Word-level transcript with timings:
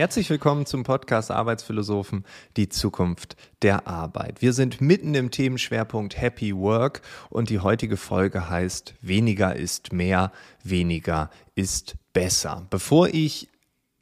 Herzlich 0.00 0.30
willkommen 0.30 0.64
zum 0.64 0.82
Podcast 0.82 1.30
Arbeitsphilosophen, 1.30 2.24
die 2.56 2.70
Zukunft 2.70 3.36
der 3.60 3.86
Arbeit. 3.86 4.40
Wir 4.40 4.54
sind 4.54 4.80
mitten 4.80 5.14
im 5.14 5.30
Themenschwerpunkt 5.30 6.18
Happy 6.18 6.56
Work 6.56 7.02
und 7.28 7.50
die 7.50 7.58
heutige 7.58 7.98
Folge 7.98 8.48
heißt 8.48 8.94
Weniger 9.02 9.54
ist 9.54 9.92
mehr, 9.92 10.32
weniger 10.64 11.28
ist 11.54 11.96
besser. 12.12 12.66
Bevor 12.70 13.08
ich 13.08 13.48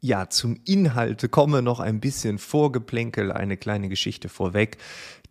ja 0.01 0.29
zum 0.29 0.59
Inhalt 0.65 1.29
komme, 1.31 1.61
noch 1.61 1.79
ein 1.79 1.99
bisschen 1.99 2.37
Vorgeplänkel, 2.37 3.31
eine 3.31 3.57
kleine 3.57 3.89
Geschichte 3.89 4.29
vorweg, 4.29 4.77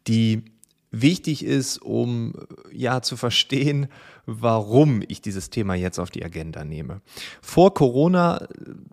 die 0.07 0.45
wichtig 0.91 1.45
ist, 1.45 1.79
um 1.79 2.35
ja 2.73 3.03
zu 3.03 3.17
verstehen, 3.17 3.89
warum 4.27 5.03
ich 5.07 5.21
dieses 5.21 5.51
Thema 5.51 5.75
jetzt 5.75 5.99
auf 5.99 6.11
die 6.11 6.25
Agenda 6.25 6.65
nehme. 6.65 7.01
Vor 7.43 7.75
Corona, 7.75 8.47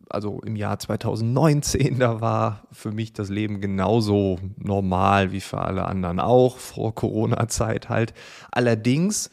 also 0.10 0.42
im 0.46 0.56
Jahr 0.56 0.80
2019, 0.80 2.00
da 2.00 2.22
war 2.22 2.68
für 2.72 2.92
mich 2.92 3.14
das 3.14 3.30
Leben 3.30 3.62
genauso 3.62 4.40
normal 4.58 5.32
wie 5.32 5.42
für 5.42 5.60
alle 5.60 5.86
anderen 5.86 6.20
auch, 6.20 6.58
vor 6.58 6.96
Corona-Zeit 6.96 7.90
halt. 7.90 8.14
Allerdings 8.52 9.30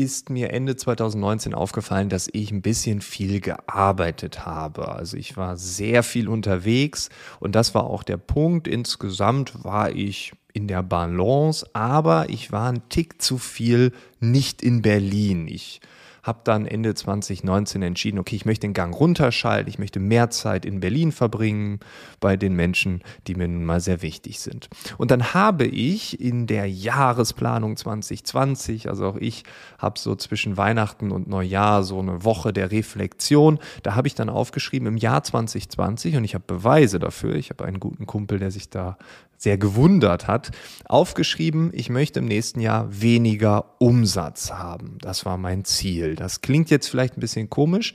ist 0.00 0.30
mir 0.30 0.50
Ende 0.50 0.76
2019 0.76 1.52
aufgefallen, 1.52 2.08
dass 2.08 2.28
ich 2.32 2.52
ein 2.52 2.62
bisschen 2.62 3.02
viel 3.02 3.40
gearbeitet 3.40 4.46
habe. 4.46 4.88
Also 4.88 5.18
ich 5.18 5.36
war 5.36 5.58
sehr 5.58 6.02
viel 6.02 6.26
unterwegs 6.26 7.10
und 7.38 7.54
das 7.54 7.74
war 7.74 7.84
auch 7.84 8.02
der 8.02 8.16
Punkt. 8.16 8.66
Insgesamt 8.66 9.62
war 9.62 9.90
ich 9.90 10.32
in 10.54 10.68
der 10.68 10.82
Balance, 10.82 11.66
aber 11.74 12.30
ich 12.30 12.50
war 12.50 12.72
ein 12.72 12.88
Tick 12.88 13.20
zu 13.20 13.36
viel 13.36 13.92
nicht 14.20 14.62
in 14.62 14.80
Berlin. 14.80 15.46
Ich 15.48 15.82
habe 16.22 16.40
dann 16.44 16.66
Ende 16.66 16.94
2019 16.94 17.82
entschieden, 17.82 18.18
okay, 18.18 18.36
ich 18.36 18.44
möchte 18.44 18.66
den 18.66 18.74
Gang 18.74 18.94
runterschalten, 18.98 19.68
ich 19.68 19.78
möchte 19.78 20.00
mehr 20.00 20.30
Zeit 20.30 20.64
in 20.64 20.80
Berlin 20.80 21.12
verbringen 21.12 21.80
bei 22.20 22.36
den 22.36 22.54
Menschen, 22.54 23.02
die 23.26 23.34
mir 23.34 23.48
nun 23.48 23.64
mal 23.64 23.80
sehr 23.80 24.02
wichtig 24.02 24.40
sind. 24.40 24.68
Und 24.98 25.10
dann 25.10 25.34
habe 25.34 25.66
ich 25.66 26.20
in 26.20 26.46
der 26.46 26.70
Jahresplanung 26.70 27.76
2020, 27.76 28.88
also 28.88 29.06
auch 29.06 29.16
ich 29.16 29.44
habe 29.78 29.98
so 29.98 30.14
zwischen 30.14 30.56
Weihnachten 30.56 31.10
und 31.10 31.28
Neujahr 31.28 31.82
so 31.84 31.98
eine 31.98 32.24
Woche 32.24 32.52
der 32.52 32.70
Reflexion, 32.70 33.58
da 33.82 33.94
habe 33.94 34.08
ich 34.08 34.14
dann 34.14 34.28
aufgeschrieben 34.28 34.88
im 34.88 34.96
Jahr 34.96 35.22
2020 35.22 36.16
und 36.16 36.24
ich 36.24 36.34
habe 36.34 36.44
Beweise 36.46 36.98
dafür, 36.98 37.34
ich 37.34 37.50
habe 37.50 37.64
einen 37.64 37.80
guten 37.80 38.06
Kumpel, 38.06 38.38
der 38.38 38.50
sich 38.50 38.68
da 38.68 38.96
sehr 39.40 39.56
gewundert 39.56 40.26
hat, 40.26 40.50
aufgeschrieben, 40.84 41.70
ich 41.72 41.88
möchte 41.88 42.18
im 42.18 42.26
nächsten 42.26 42.60
Jahr 42.60 42.86
weniger 42.90 43.76
Umsatz 43.78 44.52
haben. 44.52 44.98
Das 45.00 45.24
war 45.24 45.38
mein 45.38 45.64
Ziel. 45.64 46.09
Das 46.14 46.40
klingt 46.40 46.70
jetzt 46.70 46.88
vielleicht 46.88 47.16
ein 47.16 47.20
bisschen 47.20 47.50
komisch, 47.50 47.94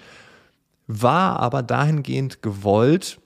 war 0.88 1.40
aber 1.40 1.64
dahingehend 1.64 2.42
gewollt 2.42 3.20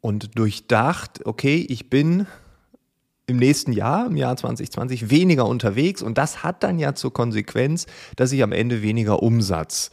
und 0.00 0.38
durchdacht, 0.38 1.24
okay, 1.26 1.66
ich 1.68 1.90
bin 1.90 2.26
im 3.26 3.36
nächsten 3.36 3.72
Jahr, 3.72 4.06
im 4.06 4.16
Jahr 4.16 4.36
2020, 4.36 5.10
weniger 5.10 5.46
unterwegs 5.46 6.02
und 6.02 6.18
das 6.18 6.42
hat 6.42 6.62
dann 6.62 6.78
ja 6.78 6.94
zur 6.94 7.12
Konsequenz, 7.12 7.86
dass 8.16 8.32
ich 8.32 8.42
am 8.42 8.52
Ende 8.52 8.82
weniger 8.82 9.22
Umsatz 9.22 9.90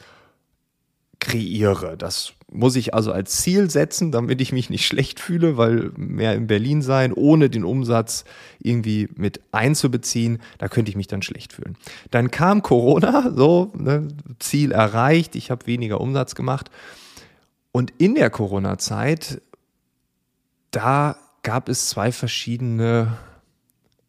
kreiere. 1.30 1.95
Das 1.97 2.33
muss 2.52 2.75
ich 2.75 2.94
also 2.94 3.11
als 3.11 3.38
Ziel 3.38 3.69
setzen, 3.69 4.11
damit 4.11 4.41
ich 4.41 4.52
mich 4.52 4.69
nicht 4.69 4.85
schlecht 4.85 5.19
fühle, 5.19 5.58
weil 5.58 5.91
mehr 5.95 6.33
in 6.33 6.47
Berlin 6.47 6.81
sein, 6.81 7.13
ohne 7.13 7.49
den 7.49 7.63
Umsatz 7.63 8.25
irgendwie 8.59 9.08
mit 9.16 9.40
einzubeziehen, 9.51 10.40
da 10.57 10.67
könnte 10.67 10.90
ich 10.90 10.97
mich 10.97 11.07
dann 11.07 11.22
schlecht 11.22 11.53
fühlen. 11.53 11.78
Dann 12.12 12.31
kam 12.31 12.63
Corona, 12.63 13.31
so, 13.35 13.72
ne, 13.78 14.07
Ziel 14.40 14.72
erreicht, 14.72 15.35
ich 15.35 15.51
habe 15.51 15.67
weniger 15.67 16.01
Umsatz 16.01 16.35
gemacht. 16.35 16.72
Und 17.72 17.94
in 18.00 18.16
der 18.16 18.31
Corona-Zeit, 18.31 19.41
da 20.72 21.16
gab 21.44 21.69
es 21.69 21.90
zwei 21.90 22.11
verschiedene 22.11 23.17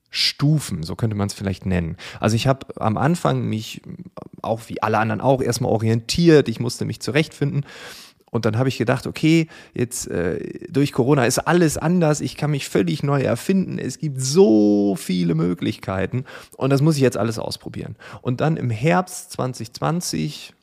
Stufen, 0.09 0.83
so 0.83 0.97
könnte 0.97 1.15
man 1.15 1.29
es 1.29 1.35
vielleicht 1.35 1.67
nennen. 1.67 1.97
Also 2.19 2.35
ich 2.35 2.49
habe 2.49 2.67
am 2.81 2.97
Anfang 2.97 3.49
mich 3.49 3.83
auch 4.43 4.63
wie 4.69 4.83
alle 4.83 4.99
anderen 4.99 5.21
auch 5.21 5.43
erstmal 5.43 5.73
orientiert, 5.73 6.49
ich 6.49 6.61
musste 6.61 6.85
mich 6.85 7.01
zurechtfinden. 7.01 7.65
Und 8.31 8.45
dann 8.45 8.57
habe 8.57 8.69
ich 8.69 8.79
gedacht, 8.79 9.07
okay, 9.07 9.49
jetzt 9.75 10.07
äh, 10.09 10.69
durch 10.71 10.93
Corona 10.93 11.27
ist 11.27 11.39
alles 11.41 11.77
anders, 11.77 12.21
ich 12.21 12.37
kann 12.37 12.53
mich 12.53 12.69
völlig 12.69 13.03
neu 13.03 13.21
erfinden, 13.23 13.79
es 13.79 13.99
gibt 13.99 14.21
so 14.21 14.95
viele 14.97 15.35
Möglichkeiten 15.35 16.25
und 16.57 16.71
das 16.71 16.81
muss 16.81 16.95
ich 16.95 17.03
jetzt 17.03 17.17
alles 17.17 17.39
ausprobieren. 17.39 17.97
Und 18.23 18.41
dann 18.41 18.57
im 18.57 18.71
Herbst 18.71 19.33
2020, 19.33 20.55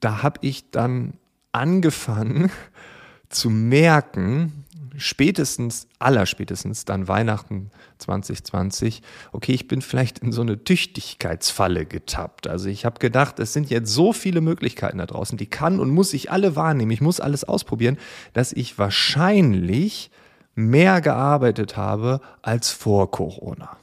da 0.00 0.22
habe 0.22 0.38
ich 0.42 0.70
dann 0.70 1.14
angefangen 1.52 2.50
zu 3.28 3.50
merken, 3.50 4.64
spätestens, 4.98 5.88
allerspätestens 5.98 6.84
dann 6.84 7.08
Weihnachten 7.08 7.70
2020, 7.98 9.02
okay, 9.32 9.52
ich 9.52 9.68
bin 9.68 9.82
vielleicht 9.82 10.18
in 10.18 10.32
so 10.32 10.42
eine 10.42 10.62
Tüchtigkeitsfalle 10.62 11.86
getappt. 11.86 12.46
Also 12.46 12.68
ich 12.68 12.84
habe 12.84 12.98
gedacht, 12.98 13.38
es 13.38 13.52
sind 13.52 13.70
jetzt 13.70 13.90
so 13.90 14.12
viele 14.12 14.40
Möglichkeiten 14.40 14.98
da 14.98 15.06
draußen, 15.06 15.38
die 15.38 15.46
kann 15.46 15.80
und 15.80 15.90
muss 15.90 16.12
ich 16.14 16.30
alle 16.30 16.56
wahrnehmen, 16.56 16.90
ich 16.90 17.00
muss 17.00 17.20
alles 17.20 17.44
ausprobieren, 17.44 17.98
dass 18.32 18.52
ich 18.52 18.78
wahrscheinlich 18.78 20.10
mehr 20.54 21.00
gearbeitet 21.00 21.76
habe 21.76 22.20
als 22.42 22.70
vor 22.70 23.10
Corona. 23.10 23.76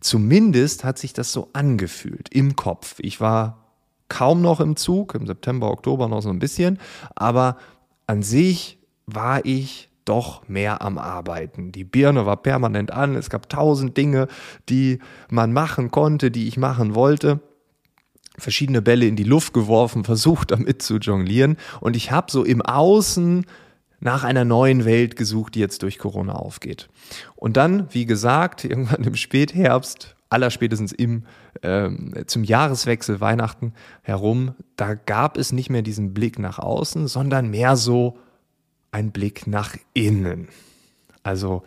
Zumindest 0.00 0.84
hat 0.84 0.98
sich 0.98 1.12
das 1.12 1.32
so 1.32 1.50
angefühlt 1.52 2.28
im 2.30 2.56
Kopf. 2.56 2.96
Ich 2.98 3.20
war 3.20 3.62
kaum 4.08 4.42
noch 4.42 4.60
im 4.60 4.76
Zug, 4.76 5.14
im 5.14 5.26
September, 5.26 5.70
Oktober 5.70 6.08
noch 6.08 6.22
so 6.22 6.30
ein 6.30 6.38
bisschen, 6.38 6.78
aber 7.14 7.56
an 8.06 8.22
sich 8.22 8.78
war 9.06 9.44
ich 9.44 9.88
doch 10.04 10.48
mehr 10.48 10.82
am 10.82 10.98
Arbeiten. 10.98 11.72
Die 11.72 11.84
Birne 11.84 12.26
war 12.26 12.36
permanent 12.36 12.92
an, 12.92 13.14
es 13.14 13.30
gab 13.30 13.48
tausend 13.48 13.96
Dinge, 13.96 14.28
die 14.68 14.98
man 15.30 15.52
machen 15.52 15.90
konnte, 15.90 16.30
die 16.30 16.48
ich 16.48 16.56
machen 16.56 16.94
wollte. 16.94 17.40
Verschiedene 18.38 18.82
Bälle 18.82 19.06
in 19.06 19.16
die 19.16 19.24
Luft 19.24 19.52
geworfen, 19.52 20.04
versucht 20.04 20.50
damit 20.52 20.82
zu 20.82 20.96
jonglieren. 20.96 21.56
Und 21.80 21.96
ich 21.96 22.10
habe 22.10 22.30
so 22.30 22.44
im 22.44 22.62
Außen 22.62 23.44
nach 24.00 24.24
einer 24.24 24.44
neuen 24.44 24.84
Welt 24.84 25.14
gesucht, 25.14 25.54
die 25.54 25.60
jetzt 25.60 25.82
durch 25.82 25.98
Corona 25.98 26.32
aufgeht. 26.32 26.88
Und 27.36 27.56
dann, 27.56 27.86
wie 27.90 28.04
gesagt, 28.04 28.64
irgendwann 28.64 29.04
im 29.04 29.14
Spätherbst, 29.14 30.16
allerspätestens 30.28 30.92
im, 30.92 31.24
ähm, 31.62 32.14
zum 32.26 32.42
Jahreswechsel 32.42 33.20
Weihnachten 33.20 33.74
herum, 34.02 34.54
da 34.76 34.94
gab 34.94 35.36
es 35.36 35.52
nicht 35.52 35.70
mehr 35.70 35.82
diesen 35.82 36.14
Blick 36.14 36.38
nach 36.38 36.58
außen, 36.58 37.06
sondern 37.06 37.50
mehr 37.50 37.76
so 37.76 38.18
ein 38.92 39.10
Blick 39.10 39.46
nach 39.46 39.76
innen. 39.94 40.48
Also 41.22 41.62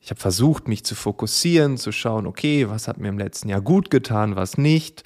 ich 0.00 0.10
habe 0.10 0.20
versucht, 0.20 0.68
mich 0.68 0.84
zu 0.84 0.94
fokussieren, 0.94 1.78
zu 1.78 1.90
schauen, 1.90 2.26
okay, 2.26 2.68
was 2.68 2.86
hat 2.86 2.98
mir 2.98 3.08
im 3.08 3.18
letzten 3.18 3.48
Jahr 3.48 3.62
gut 3.62 3.90
getan, 3.90 4.36
was 4.36 4.58
nicht. 4.58 5.02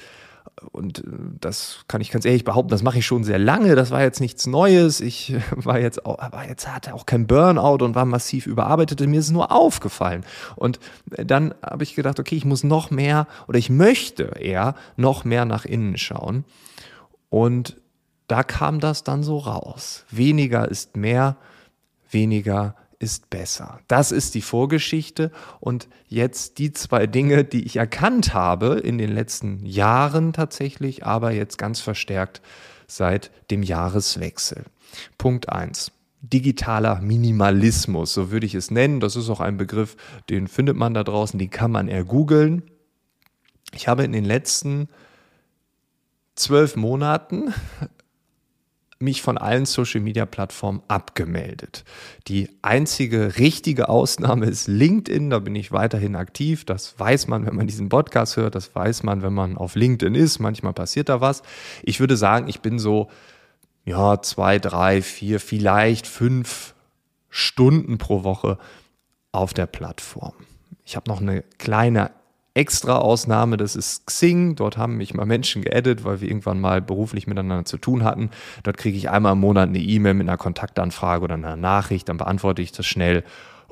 Und 0.73 0.99
äh, 0.99 1.03
das 1.41 1.85
kann 1.87 2.01
ich 2.01 2.11
ganz 2.11 2.25
ehrlich 2.25 2.43
behaupten, 2.43 2.71
das 2.71 2.83
mache 2.83 2.99
ich 2.99 3.07
schon 3.07 3.23
sehr 3.23 3.39
lange. 3.39 3.77
Das 3.77 3.93
war 3.93 4.03
jetzt 4.03 4.21
nichts 4.21 4.49
Neues. 4.49 5.01
Ich 5.01 5.37
war 5.57 5.79
jetzt 5.79 6.05
auch, 6.05 6.19
aber 6.19 6.49
jetzt 6.49 6.67
hatte 6.67 6.95
auch 6.95 7.07
kein 7.07 7.29
Burnout 7.29 7.85
und 7.85 7.95
war 7.95 8.05
massiv 8.05 8.47
überarbeitet. 8.47 9.01
Mir 9.01 9.21
ist 9.21 9.31
nur 9.31 9.53
aufgefallen. 9.53 10.25
Und 10.57 10.81
dann 11.07 11.55
habe 11.63 11.85
ich 11.85 11.95
gedacht, 11.95 12.19
okay, 12.19 12.35
ich 12.35 12.45
muss 12.45 12.65
noch 12.65 12.91
mehr 12.91 13.29
oder 13.47 13.59
ich 13.59 13.71
möchte 13.71 14.25
eher 14.41 14.75
noch 14.97 15.25
mehr 15.25 15.45
nach 15.45 15.65
innen 15.65 15.97
schauen. 15.97 16.45
Und 17.31 17.77
da 18.29 18.43
kam 18.43 18.79
das 18.79 19.03
dann 19.03 19.23
so 19.23 19.39
raus. 19.39 20.05
Weniger 20.11 20.69
ist 20.69 20.97
mehr, 20.97 21.37
weniger 22.11 22.77
ist 22.99 23.31
besser. 23.31 23.81
Das 23.89 24.13
ist 24.13 24.35
die 24.35 24.43
Vorgeschichte 24.43 25.31
und 25.61 25.89
jetzt 26.09 26.59
die 26.59 26.73
zwei 26.73 27.07
Dinge, 27.07 27.45
die 27.45 27.65
ich 27.65 27.77
erkannt 27.77 28.35
habe 28.35 28.81
in 28.81 28.99
den 28.99 29.13
letzten 29.13 29.65
Jahren 29.65 30.33
tatsächlich, 30.33 31.07
aber 31.07 31.33
jetzt 31.33 31.59
ganz 31.59 31.81
verstärkt 31.81 32.43
seit 32.87 33.31
dem 33.51 33.63
Jahreswechsel. 33.63 34.65
Punkt 35.17 35.49
eins: 35.49 35.93
Digitaler 36.23 37.01
Minimalismus, 37.01 38.13
so 38.13 38.31
würde 38.31 38.47
ich 38.47 38.55
es 38.55 38.71
nennen. 38.71 39.01
Das 39.01 39.17
ist 39.17 39.31
auch 39.31 39.41
ein 39.41 39.57
Begriff, 39.57 39.97
den 40.29 40.49
findet 40.49 40.77
man 40.77 40.95
da 40.95 41.05
draußen, 41.05 41.39
den 41.39 41.51
kann 41.51 41.71
man 41.71 41.89
ergoogeln. 41.89 42.63
Ich 43.73 43.87
habe 43.87 44.05
in 44.05 44.13
den 44.13 44.25
letzten 44.25 44.89
zwölf 46.35 46.75
Monaten 46.77 47.53
mich 49.01 49.23
von 49.23 49.39
allen 49.39 49.65
Social-Media-Plattformen 49.65 50.83
abgemeldet. 50.89 51.85
Die 52.27 52.51
einzige 52.63 53.39
richtige 53.39 53.89
Ausnahme 53.89 54.47
ist 54.47 54.67
LinkedIn, 54.67 55.31
da 55.31 55.39
bin 55.39 55.55
ich 55.55 55.71
weiterhin 55.71 56.17
aktiv. 56.17 56.65
Das 56.65 56.99
weiß 56.99 57.29
man, 57.29 57.47
wenn 57.47 57.55
man 57.55 57.69
diesen 57.69 57.89
Podcast 57.89 58.37
hört, 58.37 58.57
das 58.57 58.75
weiß 58.75 59.05
man, 59.05 59.23
wenn 59.23 59.35
man 59.35 59.57
auf 59.57 59.77
LinkedIn 59.77 60.17
ist. 60.17 60.41
Manchmal 60.41 60.73
passiert 60.73 61.09
da 61.09 61.21
was. 61.21 61.43
Ich 61.85 62.01
würde 62.01 62.17
sagen, 62.17 62.49
ich 62.49 62.61
bin 62.61 62.79
so 62.79 63.09
ja, 63.85 64.21
zwei, 64.21 64.59
drei, 64.59 65.01
vier, 65.01 65.39
vielleicht 65.41 66.07
fünf 66.07 66.75
Stunden 67.31 67.99
pro 67.99 68.25
Woche 68.25 68.59
auf 69.31 69.55
der 69.55 69.67
Plattform. 69.67 70.35
Ich 70.85 70.97
habe 70.97 71.09
noch 71.09 71.21
eine 71.21 71.43
kleine 71.59 72.11
extra 72.59 72.97
Ausnahme, 72.97 73.57
das 73.57 73.77
ist 73.77 74.07
Xing. 74.07 74.57
Dort 74.57 74.77
haben 74.77 74.97
mich 74.97 75.15
mal 75.15 75.27
Menschen 75.27 75.63
geaddet, 75.63 76.05
weil 76.05 76.21
wir 76.21 76.29
irgendwann 76.29 76.61
mal 76.61 76.83
beruflich 76.83 77.29
miteinander 77.29 77.65
zu 77.65 77.79
tun 77.79 78.03
hatten. 78.03 78.31
Dort 78.65 78.77
kriege 78.77 78.99
ich 78.99 79.09
einmal 79.09 79.35
im 79.35 79.41
Monat 79.41 79.69
eine 79.69 79.79
E-Mail 79.79 80.15
mit 80.15 80.29
einer 80.29 80.37
Kontaktanfrage 80.37 81.23
oder 81.23 81.35
einer 81.35 81.57
Nachricht, 81.57 82.09
dann 82.09 82.17
beantworte 82.17 82.61
ich 82.61 82.73
das 82.73 82.85
schnell 82.85 83.23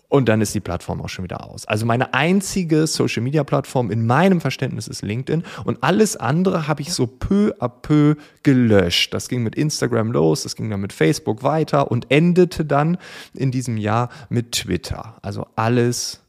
und 0.09 0.29
dann 0.29 0.41
ist 0.41 0.55
die 0.55 0.61
Plattform 0.61 1.01
auch 1.03 1.09
schon 1.09 1.25
wieder 1.25 1.45
aus. 1.45 1.67
Also 1.67 1.85
meine 1.85 2.15
einzige 2.15 2.87
Social 2.87 3.25
Media 3.25 3.43
Plattform 3.43 3.91
in 3.91 4.07
meinem 4.07 4.41
Verständnis 4.41 4.87
ist 4.87 5.03
LinkedIn 5.03 5.43
und 5.65 5.83
alles 5.83 6.17
andere 6.17 6.69
habe 6.69 6.83
ich 6.83 6.93
so 6.93 7.09
peu 7.09 7.53
à 7.59 7.69
peu 7.69 8.15
gelöscht. 8.45 9.13
Das 9.13 9.29
ging 9.29 9.43
mit 9.43 9.57
Instagram 9.57 10.13
los, 10.13 10.45
das 10.45 10.55
ging 10.55 10.71
dann 10.71 10.81
mit 10.81 10.93
Facebook 10.93 11.43
weiter 11.43 11.91
und 11.91 12.11
endete 12.11 12.65
dann 12.65 12.99
in 13.35 13.51
diesem 13.51 13.79
Jahr 13.79 14.11
mit 14.29 14.53
Twitter. 14.53 15.17
Also 15.23 15.47
alles 15.57 16.23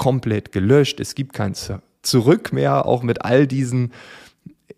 komplett 0.00 0.50
gelöscht. 0.50 0.98
Es 0.98 1.14
gibt 1.14 1.34
kein 1.34 1.52
Zurück 2.02 2.54
mehr, 2.54 2.86
auch 2.86 3.02
mit 3.02 3.22
all 3.22 3.46
diesen 3.46 3.92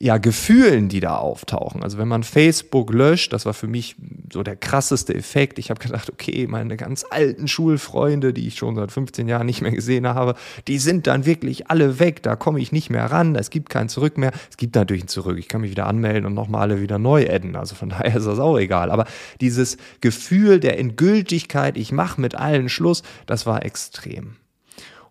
ja, 0.01 0.19
Gefühlen, 0.19 0.89
die 0.89 0.99
da 0.99 1.15
auftauchen. 1.19 1.85
Also 1.85 1.97
wenn 1.97 2.09
man 2.09 2.25
Facebook 2.25 2.93
löscht, 2.93 3.33
das 3.33 3.47
war 3.47 3.55
für 3.55 3.69
mich 3.69 3.95
so 4.33 4.43
der 4.43 4.57
krasseste 4.57 5.15
Effekt. 5.15 5.61
Ich 5.61 5.71
habe 5.71 5.79
gedacht, 5.79 6.11
okay, 6.11 6.49
meine 6.49 6.77
ganz 6.77 7.05
alten 7.09 7.47
Schulfreunde, 7.47 8.33
die 8.33 8.49
ich 8.49 8.57
schon 8.57 8.75
seit 8.75 8.91
15 8.91 9.29
Jahren 9.29 9.47
nicht 9.47 9.63
mehr 9.63 9.71
gesehen 9.71 10.09
habe, 10.09 10.35
die 10.67 10.79
sind 10.79 11.07
dann 11.07 11.25
wirklich 11.25 11.71
alle 11.71 12.01
weg. 12.01 12.21
Da 12.25 12.35
komme 12.35 12.59
ich 12.59 12.73
nicht 12.73 12.91
mehr 12.91 13.05
ran. 13.13 13.37
Es 13.37 13.51
gibt 13.51 13.71
kein 13.71 13.89
Zurück 13.89 14.19
mehr. 14.19 14.33
Es 14.51 14.57
gibt 14.57 14.75
natürlich 14.75 15.05
ein 15.05 15.09
Zurück. 15.09 15.39
Ich 15.39 15.47
kann 15.47 15.61
mich 15.61 15.71
wieder 15.71 15.87
anmelden 15.87 16.27
und 16.27 16.35
nochmal 16.35 16.63
alle 16.63 16.81
wieder 16.81 16.99
neu 16.99 17.31
adden. 17.31 17.55
Also 17.55 17.77
von 17.77 17.89
daher 17.91 18.17
ist 18.17 18.27
das 18.27 18.41
auch 18.41 18.59
egal. 18.59 18.91
Aber 18.91 19.07
dieses 19.41 19.77
Gefühl 20.01 20.59
der 20.59 20.81
Endgültigkeit, 20.81 21.77
ich 21.77 21.93
mache 21.93 22.21
mit 22.21 22.35
allen 22.35 22.69
Schluss, 22.69 23.05
das 23.27 23.47
war 23.47 23.65
extrem. 23.65 24.35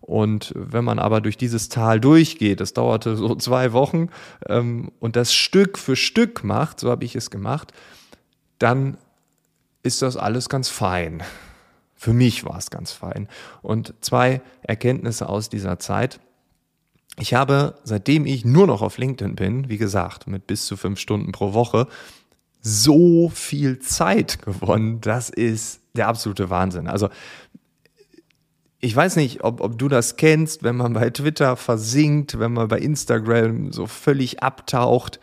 Und 0.02 0.52
wenn 0.56 0.84
man 0.84 0.98
aber 0.98 1.20
durch 1.20 1.36
dieses 1.36 1.68
Tal 1.68 2.00
durchgeht, 2.00 2.60
das 2.60 2.74
dauerte 2.74 3.16
so 3.16 3.34
zwei 3.36 3.72
Wochen, 3.72 4.08
ähm, 4.48 4.90
und 4.98 5.16
das 5.16 5.32
Stück 5.32 5.78
für 5.78 5.96
Stück 5.96 6.44
macht, 6.44 6.80
so 6.80 6.90
habe 6.90 7.04
ich 7.04 7.14
es 7.14 7.30
gemacht, 7.30 7.72
dann 8.58 8.98
ist 9.82 10.02
das 10.02 10.16
alles 10.16 10.48
ganz 10.48 10.68
fein. 10.68 11.22
Für 11.94 12.12
mich 12.12 12.44
war 12.44 12.58
es 12.58 12.70
ganz 12.70 12.90
fein. 12.90 13.28
Und 13.62 13.94
zwei 14.00 14.42
Erkenntnisse 14.62 15.28
aus 15.28 15.48
dieser 15.48 15.78
Zeit. 15.78 16.18
Ich 17.18 17.34
habe, 17.34 17.76
seitdem 17.84 18.26
ich 18.26 18.44
nur 18.44 18.66
noch 18.66 18.82
auf 18.82 18.98
LinkedIn 18.98 19.36
bin, 19.36 19.68
wie 19.68 19.78
gesagt, 19.78 20.26
mit 20.26 20.48
bis 20.48 20.66
zu 20.66 20.76
fünf 20.76 20.98
Stunden 20.98 21.30
pro 21.30 21.52
Woche, 21.52 21.86
so 22.60 23.28
viel 23.28 23.78
Zeit 23.78 24.42
gewonnen. 24.42 25.00
Das 25.00 25.30
ist 25.30 25.80
der 25.94 26.08
absolute 26.08 26.50
Wahnsinn. 26.50 26.88
Also 26.88 27.08
ich 28.84 28.94
weiß 28.94 29.14
nicht, 29.14 29.44
ob, 29.44 29.60
ob 29.60 29.78
du 29.78 29.88
das 29.88 30.16
kennst, 30.16 30.64
wenn 30.64 30.76
man 30.76 30.92
bei 30.92 31.08
Twitter 31.10 31.56
versinkt, 31.56 32.40
wenn 32.40 32.52
man 32.52 32.66
bei 32.66 32.80
Instagram 32.80 33.72
so 33.72 33.86
völlig 33.86 34.42
abtaucht, 34.42 35.20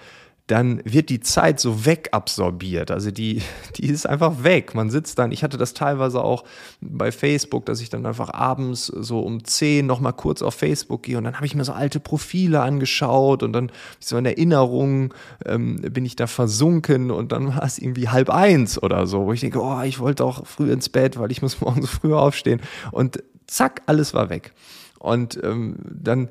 dann 0.47 0.81
wird 0.85 1.09
die 1.09 1.19
Zeit 1.19 1.59
so 1.59 1.85
wegabsorbiert. 1.85 2.89
Also 2.89 3.11
die, 3.11 3.41
die 3.75 3.87
ist 3.87 4.07
einfach 4.07 4.45
weg. 4.45 4.75
Man 4.75 4.89
sitzt 4.89 5.19
dann, 5.19 5.33
ich 5.33 5.43
hatte 5.43 5.57
das 5.57 5.73
teilweise 5.73 6.23
auch 6.23 6.45
bei 6.79 7.11
Facebook, 7.11 7.65
dass 7.65 7.81
ich 7.81 7.89
dann 7.89 8.05
einfach 8.05 8.33
abends 8.33 8.87
so 8.87 9.19
um 9.19 9.43
10 9.43 9.85
nochmal 9.85 10.13
kurz 10.13 10.41
auf 10.41 10.55
Facebook 10.55 11.03
gehe 11.03 11.17
und 11.17 11.25
dann 11.25 11.35
habe 11.35 11.45
ich 11.45 11.53
mir 11.53 11.65
so 11.65 11.73
alte 11.73 11.99
Profile 11.99 12.61
angeschaut 12.61 13.43
und 13.43 13.51
dann 13.51 13.73
so 13.99 14.17
in 14.17 14.25
Erinnerung 14.25 15.13
ähm, 15.45 15.81
bin 15.81 16.05
ich 16.05 16.15
da 16.15 16.27
versunken 16.27 17.11
und 17.11 17.33
dann 17.33 17.55
war 17.55 17.63
es 17.63 17.77
irgendwie 17.77 18.07
halb 18.07 18.29
eins 18.29 18.81
oder 18.81 19.05
so, 19.05 19.25
wo 19.25 19.33
ich 19.33 19.41
denke, 19.41 19.61
oh, 19.61 19.81
ich 19.81 19.99
wollte 19.99 20.23
auch 20.23 20.47
früh 20.47 20.71
ins 20.71 20.87
Bett, 20.87 21.19
weil 21.19 21.31
ich 21.31 21.41
muss 21.41 21.59
morgen 21.61 21.81
so 21.81 21.87
früh 21.87 22.13
aufstehen. 22.13 22.61
Und 22.93 23.21
zack, 23.49 23.81
alles 23.85 24.13
war 24.13 24.29
weg. 24.29 24.53
Und 24.99 25.39
ähm, 25.43 25.77
dann, 25.89 26.29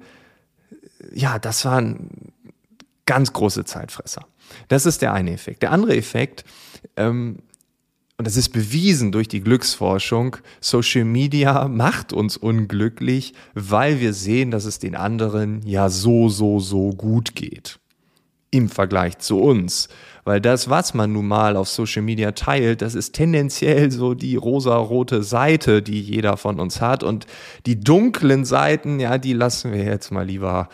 ja, 1.12 1.38
das 1.38 1.64
waren 1.64 2.32
ganz 3.06 3.32
große 3.32 3.64
Zeitfresser. 3.64 4.26
Das 4.68 4.86
ist 4.86 5.02
der 5.02 5.12
eine 5.12 5.32
Effekt. 5.32 5.62
Der 5.62 5.72
andere 5.72 5.96
Effekt, 5.96 6.44
ähm, 6.96 7.38
und 8.16 8.26
das 8.26 8.36
ist 8.36 8.48
bewiesen 8.50 9.12
durch 9.12 9.28
die 9.28 9.40
Glücksforschung, 9.40 10.36
Social 10.60 11.04
Media 11.04 11.68
macht 11.68 12.12
uns 12.12 12.36
unglücklich, 12.36 13.32
weil 13.54 14.00
wir 14.00 14.12
sehen, 14.12 14.50
dass 14.50 14.64
es 14.64 14.80
den 14.80 14.96
anderen 14.96 15.62
ja 15.64 15.88
so, 15.88 16.28
so, 16.28 16.58
so 16.58 16.90
gut 16.90 17.34
geht 17.36 17.78
im 18.50 18.68
Vergleich 18.68 19.18
zu 19.18 19.40
uns. 19.40 19.88
Weil 20.24 20.40
das, 20.40 20.68
was 20.68 20.92
man 20.92 21.12
nun 21.12 21.26
mal 21.26 21.56
auf 21.56 21.68
Social 21.68 22.02
Media 22.02 22.32
teilt, 22.32 22.82
das 22.82 22.94
ist 22.94 23.14
tendenziell 23.14 23.90
so 23.90 24.14
die 24.14 24.36
rosa-rote 24.36 25.22
Seite, 25.22 25.80
die 25.80 26.00
jeder 26.00 26.36
von 26.36 26.60
uns 26.60 26.80
hat. 26.80 27.02
Und 27.02 27.26
die 27.64 27.80
dunklen 27.80 28.44
Seiten, 28.44 29.00
ja, 29.00 29.16
die 29.16 29.32
lassen 29.32 29.72
wir 29.72 29.84
jetzt 29.84 30.10
mal 30.10 30.26
lieber 30.26 30.68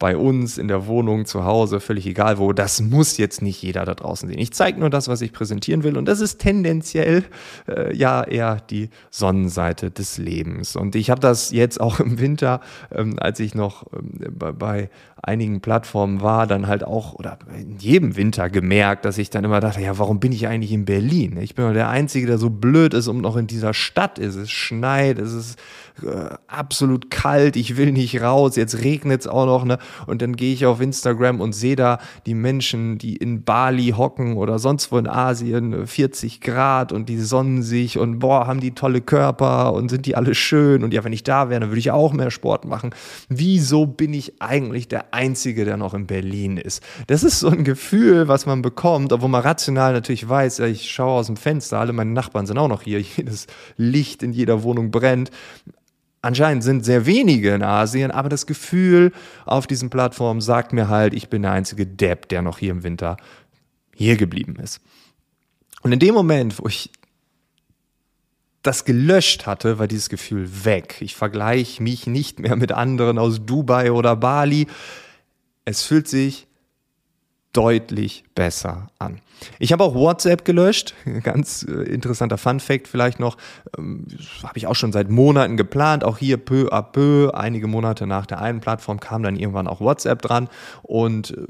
bei 0.00 0.16
uns 0.16 0.56
in 0.56 0.66
der 0.66 0.86
Wohnung, 0.86 1.26
zu 1.26 1.44
Hause, 1.44 1.78
völlig 1.78 2.06
egal 2.06 2.38
wo. 2.38 2.54
Das 2.54 2.80
muss 2.80 3.18
jetzt 3.18 3.42
nicht 3.42 3.62
jeder 3.62 3.84
da 3.84 3.94
draußen 3.94 4.28
sehen. 4.28 4.38
Ich 4.38 4.52
zeige 4.52 4.80
nur 4.80 4.88
das, 4.88 5.08
was 5.08 5.20
ich 5.20 5.30
präsentieren 5.30 5.84
will 5.84 5.98
und 5.98 6.06
das 6.06 6.20
ist 6.20 6.38
tendenziell 6.38 7.24
äh, 7.68 7.94
ja 7.94 8.24
eher 8.24 8.56
die 8.70 8.88
Sonnenseite 9.10 9.90
des 9.90 10.16
Lebens. 10.16 10.74
Und 10.74 10.94
ich 10.94 11.10
habe 11.10 11.20
das 11.20 11.50
jetzt 11.52 11.80
auch 11.80 12.00
im 12.00 12.18
Winter, 12.18 12.62
ähm, 12.90 13.18
als 13.18 13.40
ich 13.40 13.54
noch 13.54 13.84
ähm, 13.92 14.18
bei, 14.36 14.52
bei 14.52 14.90
einigen 15.22 15.60
Plattformen 15.60 16.22
war, 16.22 16.46
dann 16.46 16.66
halt 16.66 16.84
auch 16.84 17.14
oder 17.14 17.38
in 17.58 17.78
jedem 17.78 18.16
Winter 18.16 18.48
gemerkt, 18.48 19.04
dass 19.04 19.18
ich 19.18 19.30
dann 19.30 19.44
immer 19.44 19.60
dachte, 19.60 19.80
ja, 19.80 19.98
warum 19.98 20.20
bin 20.20 20.32
ich 20.32 20.46
eigentlich 20.48 20.72
in 20.72 20.84
Berlin? 20.84 21.36
Ich 21.40 21.54
bin 21.54 21.72
der 21.74 21.88
Einzige, 21.88 22.26
der 22.26 22.38
so 22.38 22.50
blöd 22.50 22.94
ist 22.94 23.08
und 23.08 23.20
noch 23.20 23.36
in 23.36 23.46
dieser 23.46 23.74
Stadt 23.74 24.18
ist. 24.18 24.36
Es 24.36 24.50
schneit, 24.50 25.18
es 25.18 25.32
ist 25.32 25.58
äh, 26.02 26.34
absolut 26.46 27.10
kalt, 27.10 27.56
ich 27.56 27.76
will 27.76 27.92
nicht 27.92 28.22
raus, 28.22 28.56
jetzt 28.56 28.82
regnet 28.82 29.22
es 29.22 29.26
auch 29.26 29.46
noch, 29.46 29.64
ne? 29.64 29.78
Und 30.06 30.22
dann 30.22 30.36
gehe 30.36 30.52
ich 30.52 30.64
auf 30.64 30.80
Instagram 30.80 31.40
und 31.40 31.52
sehe 31.52 31.76
da 31.76 31.98
die 32.26 32.34
Menschen, 32.34 32.98
die 32.98 33.16
in 33.16 33.44
Bali 33.44 33.94
hocken 33.96 34.36
oder 34.36 34.58
sonst 34.58 34.92
wo 34.92 34.98
in 34.98 35.06
Asien, 35.06 35.86
40 35.86 36.40
Grad 36.40 36.92
und 36.92 37.08
die 37.08 37.18
sonnen 37.18 37.62
sich 37.62 37.98
und 37.98 38.20
boah, 38.20 38.46
haben 38.46 38.60
die 38.60 38.72
tolle 38.72 39.00
Körper 39.00 39.72
und 39.74 39.90
sind 39.90 40.06
die 40.06 40.16
alle 40.16 40.34
schön 40.34 40.82
und 40.82 40.94
ja, 40.94 41.04
wenn 41.04 41.12
ich 41.12 41.24
da 41.24 41.50
wäre, 41.50 41.60
dann 41.60 41.70
würde 41.70 41.80
ich 41.80 41.90
auch 41.90 42.12
mehr 42.12 42.30
Sport 42.30 42.64
machen. 42.64 42.90
Wieso 43.28 43.86
bin 43.86 44.14
ich 44.14 44.40
eigentlich 44.40 44.88
der 44.88 45.09
Einzige, 45.12 45.64
der 45.64 45.76
noch 45.76 45.94
in 45.94 46.06
Berlin 46.06 46.56
ist? 46.56 46.82
Das 47.06 47.22
ist 47.22 47.40
so 47.40 47.48
ein 47.48 47.64
Gefühl, 47.64 48.28
was 48.28 48.46
man 48.46 48.62
bekommt, 48.62 49.12
obwohl 49.12 49.28
man 49.28 49.42
rational 49.42 49.92
natürlich 49.92 50.28
weiß, 50.28 50.60
ich 50.60 50.90
schaue 50.90 51.20
aus 51.20 51.26
dem 51.26 51.36
Fenster, 51.36 51.78
alle 51.78 51.92
meine 51.92 52.10
Nachbarn 52.10 52.46
sind 52.46 52.58
auch 52.58 52.68
noch 52.68 52.82
hier, 52.82 53.00
jedes 53.16 53.46
Licht 53.76 54.22
in 54.22 54.32
jeder 54.32 54.62
Wohnung 54.62 54.90
brennt. 54.90 55.30
Anscheinend 56.22 56.62
sind 56.62 56.84
sehr 56.84 57.06
wenige 57.06 57.54
in 57.54 57.62
Asien, 57.62 58.10
aber 58.10 58.28
das 58.28 58.46
Gefühl 58.46 59.12
auf 59.46 59.66
diesen 59.66 59.88
Plattformen 59.88 60.42
sagt 60.42 60.72
mir 60.72 60.88
halt, 60.88 61.14
ich 61.14 61.30
bin 61.30 61.42
der 61.42 61.52
einzige 61.52 61.86
Depp, 61.86 62.28
der 62.28 62.42
noch 62.42 62.58
hier 62.58 62.72
im 62.72 62.82
Winter 62.82 63.16
hier 63.94 64.16
geblieben 64.16 64.56
ist. 64.56 64.80
Und 65.82 65.92
in 65.92 65.98
dem 65.98 66.14
Moment, 66.14 66.58
wo 66.58 66.68
ich 66.68 66.90
das 68.62 68.84
gelöscht 68.84 69.46
hatte, 69.46 69.78
war 69.78 69.86
dieses 69.86 70.08
Gefühl 70.08 70.64
weg. 70.64 70.96
Ich 71.00 71.16
vergleiche 71.16 71.82
mich 71.82 72.06
nicht 72.06 72.38
mehr 72.40 72.56
mit 72.56 72.72
anderen 72.72 73.18
aus 73.18 73.44
Dubai 73.44 73.92
oder 73.92 74.16
Bali. 74.16 74.66
Es 75.64 75.82
fühlt 75.82 76.08
sich 76.08 76.46
deutlich 77.52 78.24
besser 78.34 78.88
an. 78.98 79.20
Ich 79.58 79.72
habe 79.72 79.82
auch 79.82 79.94
WhatsApp 79.94 80.44
gelöscht. 80.44 80.94
Ganz 81.22 81.66
äh, 81.68 81.72
interessanter 81.72 82.38
Fun 82.38 82.60
Fact 82.60 82.86
vielleicht 82.86 83.18
noch. 83.18 83.36
Ähm, 83.76 84.06
habe 84.42 84.58
ich 84.58 84.66
auch 84.66 84.74
schon 84.74 84.92
seit 84.92 85.10
Monaten 85.10 85.56
geplant. 85.56 86.04
Auch 86.04 86.18
hier 86.18 86.36
peu 86.36 86.68
à 86.70 86.82
peu. 86.82 87.30
Einige 87.34 87.66
Monate 87.66 88.06
nach 88.06 88.26
der 88.26 88.40
einen 88.40 88.60
Plattform 88.60 89.00
kam 89.00 89.22
dann 89.22 89.36
irgendwann 89.36 89.66
auch 89.66 89.80
WhatsApp 89.80 90.22
dran. 90.22 90.48
Und 90.82 91.30
äh, 91.30 91.46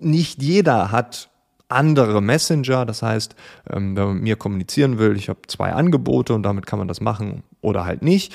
nicht 0.00 0.42
jeder 0.42 0.90
hat 0.90 1.28
andere 1.68 2.22
Messenger. 2.22 2.86
Das 2.86 3.02
heißt, 3.02 3.34
ähm, 3.70 3.96
wenn 3.96 4.04
man 4.04 4.14
mit 4.14 4.22
mir 4.22 4.36
kommunizieren 4.36 4.98
will, 4.98 5.16
ich 5.16 5.28
habe 5.28 5.40
zwei 5.46 5.72
Angebote 5.72 6.34
und 6.34 6.42
damit 6.42 6.66
kann 6.66 6.78
man 6.78 6.88
das 6.88 7.00
machen 7.00 7.42
oder 7.60 7.84
halt 7.84 8.02
nicht. 8.02 8.34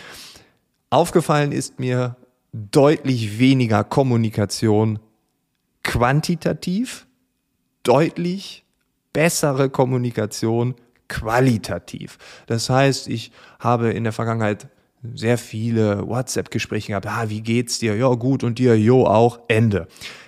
Aufgefallen 0.89 1.51
ist 1.51 1.79
mir 1.79 2.17
deutlich 2.53 3.39
weniger 3.39 3.83
Kommunikation 3.83 4.99
quantitativ, 5.83 7.07
deutlich 7.83 8.65
bessere 9.13 9.69
Kommunikation 9.69 10.75
qualitativ. 11.07 12.17
Das 12.47 12.69
heißt, 12.69 13.07
ich 13.07 13.31
habe 13.59 13.91
in 13.91 14.03
der 14.03 14.13
Vergangenheit 14.13 14.67
sehr 15.15 15.37
viele 15.37 16.07
WhatsApp-Gespräche 16.07 16.89
gehabt. 16.89 17.07
Ah, 17.07 17.29
wie 17.29 17.41
geht's 17.41 17.79
dir? 17.79 17.95
Ja, 17.95 18.09
gut. 18.09 18.43
Und 18.43 18.59
dir? 18.59 18.77
Jo, 18.77 19.05
auch. 19.05 19.39
Ende. 19.47 19.87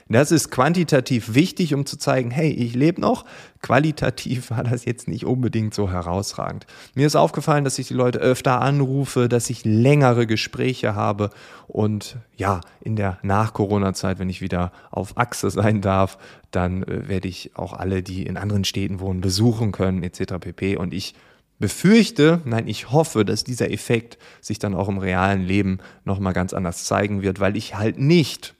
Das 0.10 0.32
ist 0.32 0.52
quantitativ 0.52 1.34
wichtig, 1.34 1.74
um 1.74 1.86
zu 1.86 1.98
zeigen, 1.98 2.30
hey, 2.30 2.52
ich 2.52 2.76
lebe 2.76 3.02
noch. 3.02 3.26
Qualitativ 3.62 4.52
war 4.52 4.64
das 4.64 4.86
jetzt 4.86 5.08
nicht 5.08 5.26
unbedingt 5.26 5.74
so 5.74 5.90
herausragend. 5.90 6.68
Mir 6.94 7.08
ist 7.08 7.16
aufgefallen, 7.16 7.64
dass 7.64 7.80
ich 7.80 7.88
die 7.88 7.94
Leute 7.94 8.20
öfter 8.20 8.62
anrufe, 8.62 9.30
dass 9.30 9.50
ich 9.50 9.64
längere 9.64 10.28
Gespräche 10.28 10.94
habe 10.94 11.30
und 11.68 12.18
ja, 12.36 12.62
in 12.82 12.96
der 12.96 13.18
Nach-Corona-Zeit, 13.24 14.20
wenn 14.20 14.30
ich 14.30 14.42
wieder 14.42 14.72
auf 14.92 15.18
Achse 15.18 15.50
sein 15.50 15.82
darf, 15.82 16.18
dann 16.52 16.84
äh, 16.84 17.08
werde 17.08 17.28
ich 17.28 17.52
auch 17.56 17.74
alle, 17.74 18.04
die 18.04 18.24
in 18.26 18.38
anderen 18.38 18.66
Städten 18.66 19.00
wohnen, 19.00 19.22
besuchen 19.22 19.72
können 19.72 20.04
etc. 20.04 20.34
pp. 20.40 20.76
Und 20.76 20.94
ich 20.94 21.16
befürchte, 21.60 22.42
nein, 22.46 22.68
ich 22.68 22.92
hoffe, 22.92 23.26
dass 23.26 23.44
dieser 23.44 23.72
Effekt 23.72 24.18
sich 24.42 24.60
dann 24.60 24.76
auch 24.76 24.90
im 24.90 24.98
realen 24.98 25.42
Leben 25.42 25.80
nochmal 26.04 26.34
ganz 26.34 26.54
anders 26.54 26.86
zeigen 26.86 27.22
wird, 27.22 27.40
weil 27.40 27.56
ich 27.56 27.76
halt 27.76 27.98
nicht 27.98 28.56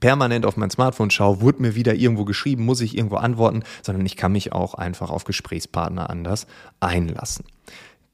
permanent 0.00 0.46
auf 0.46 0.56
mein 0.56 0.70
Smartphone 0.70 1.10
schaue, 1.10 1.40
wurde 1.40 1.62
mir 1.62 1.74
wieder 1.74 1.94
irgendwo 1.94 2.24
geschrieben, 2.24 2.64
muss 2.64 2.80
ich 2.80 2.96
irgendwo 2.96 3.16
antworten, 3.16 3.62
sondern 3.82 4.06
ich 4.06 4.16
kann 4.16 4.32
mich 4.32 4.52
auch 4.52 4.74
einfach 4.74 5.10
auf 5.10 5.24
Gesprächspartner 5.24 6.08
anders 6.08 6.46
einlassen 6.80 7.44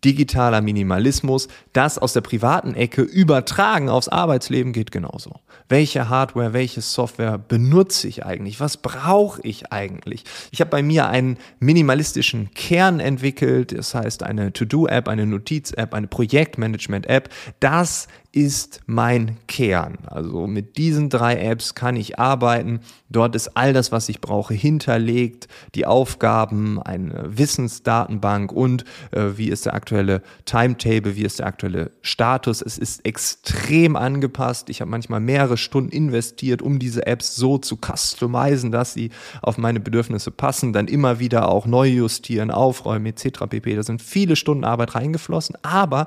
digitaler 0.05 0.61
Minimalismus, 0.61 1.49
das 1.73 1.99
aus 1.99 2.13
der 2.13 2.21
privaten 2.21 2.75
Ecke 2.75 3.03
übertragen 3.03 3.89
aufs 3.89 4.09
Arbeitsleben 4.09 4.73
geht 4.73 4.93
genauso. 4.93 5.41
Welche 5.69 6.09
Hardware, 6.09 6.53
welche 6.53 6.81
Software 6.81 7.37
benutze 7.37 8.09
ich 8.09 8.25
eigentlich? 8.25 8.61
Was 8.61 8.77
brauche 8.77 9.41
ich 9.43 9.73
eigentlich? 9.73 10.25
Ich 10.51 10.61
habe 10.61 10.71
bei 10.71 10.83
mir 10.83 11.09
einen 11.09 11.37
minimalistischen 11.59 12.51
Kern 12.55 13.01
entwickelt, 13.01 13.77
das 13.77 13.95
heißt 13.95 14.23
eine 14.23 14.53
To-Do-App, 14.53 15.09
eine 15.09 15.27
Notiz-App, 15.27 15.93
eine 15.95 16.07
Projektmanagement-App. 16.07 17.29
Das 17.61 18.09
ist 18.33 18.81
mein 18.87 19.39
Kern. 19.47 19.97
Also 20.07 20.47
mit 20.47 20.77
diesen 20.77 21.09
drei 21.09 21.37
Apps 21.37 21.75
kann 21.75 21.97
ich 21.97 22.19
arbeiten. 22.19 22.81
Dort 23.09 23.35
ist 23.35 23.57
all 23.57 23.73
das, 23.73 23.91
was 23.91 24.11
ich 24.11 24.21
brauche, 24.21 24.53
hinterlegt. 24.53 25.49
Die 25.75 25.87
Aufgaben, 25.87 26.81
eine 26.83 27.25
Wissensdatenbank 27.39 28.53
und 28.53 28.85
äh, 29.13 29.31
wie 29.37 29.49
ist 29.49 29.65
der 29.65 29.73
aktuelle 29.73 30.23
Timetable, 30.45 31.17
wie 31.17 31.23
ist 31.23 31.39
der 31.39 31.47
aktuelle 31.47 31.91
Status. 32.03 32.61
Es 32.61 32.77
ist 32.77 33.07
extrem 33.07 33.97
angepasst. 33.97 34.69
Ich 34.69 34.83
habe 34.83 34.91
manchmal 34.91 35.21
mehrere 35.21 35.57
Stunden 35.57 35.91
investiert, 35.91 36.61
um 36.61 36.79
diese 36.79 37.07
Apps 37.07 37.35
so 37.35 37.57
zu 37.57 37.79
customizen, 37.79 38.71
dass 38.71 38.93
sie 38.93 39.11
auf 39.41 39.57
meine 39.57 39.81
Bedürfnisse 39.81 40.31
passen. 40.31 40.75
Dann 40.75 40.87
immer 40.87 41.19
wieder 41.19 41.49
auch 41.49 41.65
neu 41.65 41.89
justieren, 41.89 42.51
aufräumen 42.51 43.07
etc. 43.07 43.47
pp. 43.49 43.75
Da 43.75 43.83
sind 43.83 44.03
viele 44.03 44.37
Stunden 44.37 44.65
Arbeit 44.65 44.95
reingeflossen. 44.95 45.57
Aber 45.63 46.07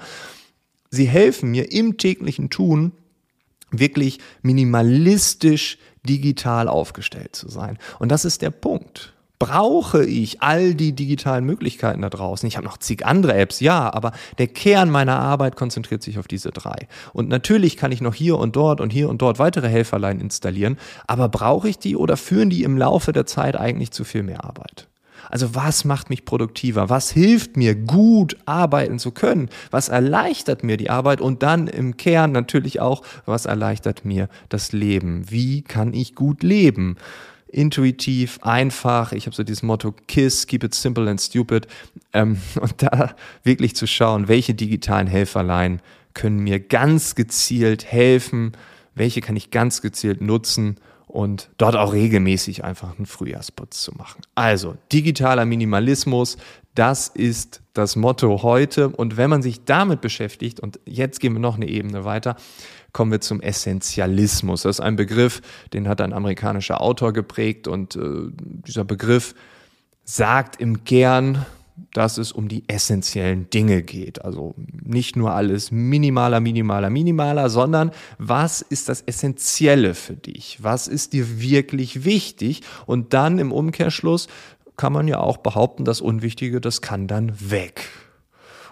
Sie 0.92 1.08
helfen 1.08 1.52
mir 1.52 1.72
im 1.72 1.98
täglichen 1.98 2.50
Tun 2.50 2.92
wirklich 3.72 4.20
minimalistisch 4.42 5.78
digital 6.04 6.68
aufgestellt 6.68 7.36
zu 7.36 7.50
sein. 7.50 7.78
Und 8.00 8.10
das 8.10 8.26
ist 8.26 8.42
der 8.42 8.52
Punkt. 8.52 9.14
Brauche 9.40 10.06
ich 10.06 10.44
all 10.44 10.76
die 10.76 10.94
digitalen 10.94 11.46
Möglichkeiten 11.46 12.04
da 12.04 12.10
draußen? 12.10 12.46
Ich 12.46 12.58
habe 12.58 12.68
noch 12.68 12.78
zig 12.78 13.06
andere 13.06 13.34
Apps, 13.34 13.60
ja, 13.60 13.92
aber 13.92 14.12
der 14.38 14.48
Kern 14.48 14.92
meiner 14.92 15.18
Arbeit 15.18 15.56
konzentriert 15.56 16.04
sich 16.04 16.20
auf 16.20 16.28
diese 16.28 16.52
drei. 16.52 16.88
Und 17.14 17.28
natürlich 17.28 17.76
kann 17.76 17.92
ich 17.92 18.02
noch 18.02 18.14
hier 18.14 18.38
und 18.38 18.56
dort 18.56 18.82
und 18.82 18.92
hier 18.92 19.10
und 19.10 19.22
dort 19.22 19.40
weitere 19.40 19.68
Helferlein 19.68 20.20
installieren, 20.20 20.78
aber 21.08 21.28
brauche 21.28 21.70
ich 21.70 21.80
die 21.80 21.96
oder 21.96 22.18
führen 22.18 22.52
die 22.52 22.62
im 22.62 22.78
Laufe 22.78 23.14
der 23.14 23.26
Zeit 23.26 23.56
eigentlich 23.56 23.90
zu 23.90 24.04
viel 24.04 24.22
mehr 24.22 24.44
Arbeit? 24.44 24.91
Also 25.30 25.56
was 25.56 25.86
macht 25.86 26.10
mich 26.10 26.26
produktiver? 26.26 26.90
Was 26.90 27.12
hilft 27.12 27.58
mir, 27.58 27.76
gut 27.76 28.38
arbeiten 28.46 29.00
zu 29.00 29.12
können? 29.12 29.50
Was 29.70 29.90
erleichtert 29.90 30.64
mir 30.64 30.78
die 30.78 30.90
Arbeit? 30.90 31.22
Und 31.22 31.44
dann 31.44 31.68
im 31.68 31.98
Kern 31.98 32.32
natürlich 32.32 32.80
auch, 32.80 33.04
was 33.26 33.46
erleichtert 33.46 34.06
mir 34.06 34.30
das 34.50 34.72
Leben? 34.72 35.30
Wie 35.30 35.62
kann 35.62 35.94
ich 35.94 36.16
gut 36.16 36.44
leben? 36.44 36.98
intuitiv, 37.54 38.40
einfach. 38.42 39.12
Ich 39.12 39.26
habe 39.26 39.36
so 39.36 39.44
dieses 39.44 39.62
Motto 39.62 39.94
KISS, 40.08 40.48
keep 40.48 40.64
it 40.64 40.74
simple 40.74 41.10
and 41.10 41.20
stupid. 41.20 41.68
Ähm, 42.14 42.38
und 42.62 42.82
da 42.82 43.16
wirklich 43.44 43.76
zu 43.76 43.88
schauen, 43.88 44.28
welche 44.28 44.54
digitalen 44.54 45.08
Helferlein 45.08 45.82
können 46.14 46.40
mir 46.40 46.60
ganz 46.60 47.16
gezielt 47.16 47.86
helfen, 47.86 48.54
welche 48.96 49.22
kann 49.22 49.36
ich 49.36 49.52
ganz 49.52 49.82
gezielt 49.82 50.22
nutzen 50.22 50.78
und 51.12 51.50
dort 51.58 51.76
auch 51.76 51.94
regelmäßig 51.94 52.64
einfach 52.64 52.98
einen 52.98 53.06
Frühjahrsputz 53.06 53.82
zu 53.82 53.92
machen. 53.94 54.22
Also 54.34 54.78
digitaler 54.92 55.46
Minimalismus, 55.46 56.38
das 56.74 57.10
ist 57.10 57.62
das 57.74 57.98
Motto 57.98 58.44
heute. 58.44 58.90
Und 58.90 59.18
wenn 59.18 59.30
man 59.30 59.42
sich 59.42 59.66
damit 59.66 60.00
beschäftigt, 60.00 60.62
und 60.62 60.80
jetzt 60.86 61.20
gehen 61.20 61.34
wir 61.34 61.40
noch 61.40 61.56
eine 61.56 61.68
Ebene 61.68 62.06
weiter, 62.06 62.38
kommen 62.94 63.12
wir 63.12 63.22
zum 63.22 63.42
Essentialismus. 63.42 64.64
Das 64.64 64.78
ist 64.78 64.82
ein 64.82 64.96
Begriff, 64.96 65.42
den 65.74 65.88
hat 65.88 66.00
ein 66.02 66.14
amerikanischer 66.14 66.82
Autor 66.82 67.12
geprägt 67.12 67.68
und 67.68 67.96
äh, 67.96 68.30
dieser 68.66 68.86
Begriff 68.86 69.36
sagt 70.04 70.60
im 70.60 70.84
Kern, 70.86 71.46
dass 71.94 72.18
es 72.18 72.32
um 72.32 72.48
die 72.48 72.64
essentiellen 72.68 73.50
Dinge 73.50 73.84
geht. 73.84 74.24
Also 74.24 74.56
nicht 74.84 75.16
nur 75.16 75.34
alles 75.34 75.72
minimaler, 75.72 76.40
minimaler, 76.40 76.90
minimaler, 76.90 77.50
sondern 77.50 77.92
was 78.18 78.62
ist 78.62 78.90
das 78.90 79.02
Essentielle 79.02 79.94
für 79.94 80.16
dich? 80.16 80.60
Was 80.62 80.88
ist 80.88 81.14
dir 81.14 81.42
wirklich 81.42 82.06
wichtig? 82.06 82.62
Und 82.86 83.14
dann 83.14 83.40
im 83.40 83.52
Umkehrschluss 83.52 84.28
kann 84.78 84.94
man 84.94 85.08
ja 85.08 85.20
auch 85.20 85.38
behaupten, 85.38 85.86
das 85.86 86.02
Unwichtige, 86.02 86.62
das 86.62 86.82
kann 86.82 87.08
dann 87.08 87.34
weg. 87.40 87.88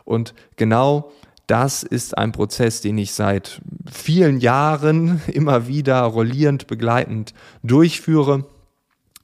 Und 0.06 0.34
genau 0.56 1.12
das 1.46 1.84
ist 1.84 2.18
ein 2.18 2.32
Prozess, 2.32 2.82
den 2.82 2.98
ich 2.98 3.14
seit 3.14 3.62
vielen 3.92 4.40
Jahren 4.40 5.22
immer 5.28 5.68
wieder 5.68 6.02
rollierend 6.02 6.68
begleitend 6.68 7.34
durchführe. 7.64 8.46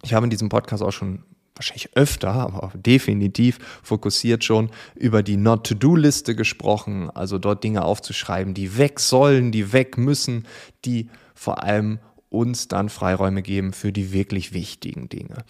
Ich 0.03 0.13
habe 0.13 0.25
in 0.25 0.29
diesem 0.29 0.49
Podcast 0.49 0.83
auch 0.83 0.91
schon 0.91 1.23
wahrscheinlich 1.55 1.95
öfter, 1.95 2.29
aber 2.29 2.71
definitiv 2.75 3.59
fokussiert 3.81 4.43
schon 4.43 4.69
über 4.95 5.23
die 5.23 5.37
Not-to-Do-Liste 5.37 6.35
gesprochen, 6.35 7.09
also 7.09 7.37
dort 7.37 7.63
Dinge 7.63 7.83
aufzuschreiben, 7.83 8.53
die 8.53 8.77
weg 8.77 8.99
sollen, 8.99 9.51
die 9.51 9.71
weg 9.73 9.97
müssen, 9.97 10.45
die 10.83 11.09
vor 11.33 11.63
allem 11.63 11.99
uns 12.29 12.67
dann 12.67 12.89
Freiräume 12.89 13.41
geben 13.41 13.71
für 13.71 13.91
die 13.91 14.11
wirklich 14.11 14.53
wichtigen 14.53 15.07
Dinge. 15.09 15.45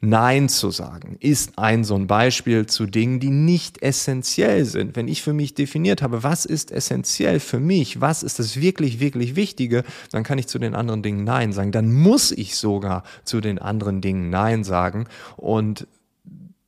Nein 0.00 0.48
zu 0.48 0.70
sagen 0.70 1.16
ist 1.18 1.58
ein 1.58 1.82
so 1.82 1.96
ein 1.96 2.06
Beispiel 2.06 2.66
zu 2.66 2.86
Dingen, 2.86 3.18
die 3.18 3.30
nicht 3.30 3.82
essentiell 3.82 4.64
sind. 4.64 4.94
Wenn 4.94 5.08
ich 5.08 5.22
für 5.22 5.32
mich 5.32 5.54
definiert 5.54 6.02
habe, 6.02 6.22
was 6.22 6.44
ist 6.44 6.70
essentiell 6.70 7.40
für 7.40 7.58
mich, 7.58 8.00
was 8.00 8.22
ist 8.22 8.38
das 8.38 8.60
wirklich, 8.60 9.00
wirklich 9.00 9.34
Wichtige, 9.34 9.82
dann 10.12 10.22
kann 10.22 10.38
ich 10.38 10.46
zu 10.46 10.60
den 10.60 10.76
anderen 10.76 11.02
Dingen 11.02 11.24
Nein 11.24 11.52
sagen. 11.52 11.72
Dann 11.72 11.92
muss 11.92 12.30
ich 12.30 12.56
sogar 12.56 13.02
zu 13.24 13.40
den 13.40 13.58
anderen 13.58 14.00
Dingen 14.00 14.30
Nein 14.30 14.62
sagen. 14.62 15.08
Und 15.36 15.88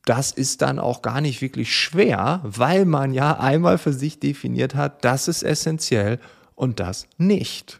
das 0.03 0.31
ist 0.31 0.61
dann 0.61 0.79
auch 0.79 1.01
gar 1.01 1.21
nicht 1.21 1.41
wirklich 1.41 1.73
schwer, 1.73 2.41
weil 2.43 2.85
man 2.85 3.13
ja 3.13 3.39
einmal 3.39 3.77
für 3.77 3.93
sich 3.93 4.19
definiert 4.19 4.75
hat, 4.75 5.05
das 5.05 5.29
ist 5.29 5.43
essentiell 5.43 6.19
und 6.55 6.81
das 6.81 7.07
nicht. 7.17 7.79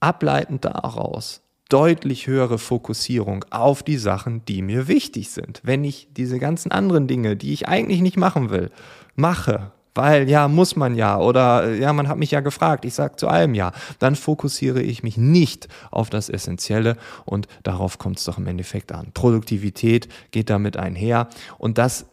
Ableitend 0.00 0.64
daraus 0.64 1.42
deutlich 1.68 2.26
höhere 2.26 2.58
Fokussierung 2.58 3.44
auf 3.50 3.82
die 3.82 3.96
Sachen, 3.96 4.44
die 4.44 4.62
mir 4.62 4.88
wichtig 4.88 5.30
sind. 5.30 5.60
Wenn 5.64 5.84
ich 5.84 6.08
diese 6.12 6.38
ganzen 6.38 6.70
anderen 6.70 7.06
Dinge, 7.06 7.36
die 7.36 7.52
ich 7.52 7.68
eigentlich 7.68 8.00
nicht 8.00 8.16
machen 8.16 8.50
will, 8.50 8.70
mache, 9.14 9.72
weil 9.94 10.28
ja, 10.28 10.48
muss 10.48 10.76
man 10.76 10.94
ja 10.94 11.18
oder 11.18 11.72
ja, 11.74 11.92
man 11.92 12.08
hat 12.08 12.18
mich 12.18 12.30
ja 12.30 12.40
gefragt, 12.40 12.84
ich 12.84 12.94
sage 12.94 13.16
zu 13.16 13.28
allem 13.28 13.54
ja, 13.54 13.72
dann 13.98 14.16
fokussiere 14.16 14.82
ich 14.82 15.02
mich 15.02 15.16
nicht 15.16 15.68
auf 15.90 16.10
das 16.10 16.28
Essentielle 16.28 16.96
und 17.24 17.46
darauf 17.62 17.98
kommt 17.98 18.18
es 18.18 18.24
doch 18.24 18.38
im 18.38 18.46
Endeffekt 18.46 18.92
an. 18.92 19.12
Produktivität 19.12 20.08
geht 20.30 20.50
damit 20.50 20.76
einher 20.76 21.28
und 21.58 21.78
das 21.78 22.06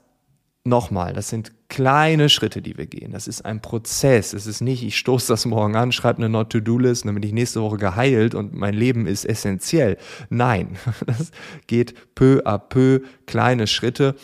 nochmal, 0.64 1.14
das 1.14 1.30
sind 1.30 1.52
kleine 1.70 2.30
Schritte, 2.30 2.62
die 2.62 2.78
wir 2.78 2.88
gehen. 2.88 3.12
Das 3.12 3.28
ist 3.28 3.46
ein 3.46 3.62
Prozess. 3.62 4.34
Es 4.34 4.48
ist 4.48 4.62
nicht, 4.62 4.84
ich 4.84 4.98
stoße 4.98 5.28
das 5.32 5.46
morgen 5.46 5.76
an, 5.76 5.92
schreibe 5.92 6.18
eine 6.20 6.30
Not-to-Do-List, 6.30 7.06
dann 7.06 7.14
bin 7.14 7.24
ich 7.24 7.34
nächste 7.34 7.62
Woche 7.62 7.78
geheilt 7.78 8.36
und 8.36 8.54
mein 8.54 8.74
Leben 8.74 9.06
ist 9.06 9.26
essentiell. 9.26 9.98
Nein, 10.30 10.78
das 11.06 11.32
geht 11.68 11.94
peu 12.16 12.42
à 12.46 12.58
peu, 12.58 13.02
kleine 13.26 13.68
Schritte. 13.68 14.16